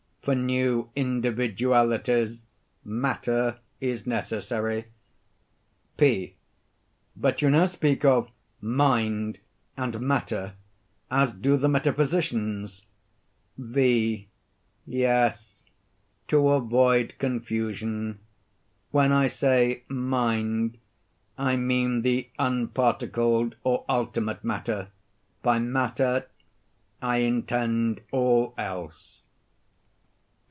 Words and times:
For 0.23 0.35
new 0.35 0.91
individualities, 0.95 2.43
matter 2.85 3.57
is 3.79 4.05
necessary. 4.05 4.85
P. 5.97 6.35
But 7.17 7.41
you 7.41 7.49
now 7.49 7.65
speak 7.65 8.05
of 8.05 8.29
"mind" 8.61 9.39
and 9.75 9.99
"matter" 9.99 10.53
as 11.09 11.33
do 11.33 11.57
the 11.57 11.67
metaphysicians. 11.67 12.85
V. 13.57 14.27
Yes—to 14.85 16.49
avoid 16.49 17.15
confusion. 17.17 18.19
When 18.91 19.11
I 19.11 19.25
say 19.25 19.81
"mind," 19.87 20.77
I 21.35 21.55
mean 21.55 22.03
the 22.03 22.29
unparticled 22.37 23.55
or 23.63 23.85
ultimate 23.89 24.43
matter; 24.43 24.89
by 25.41 25.57
"matter," 25.57 26.27
I 27.01 27.17
intend 27.17 28.01
all 28.11 28.53
else. 28.59 29.17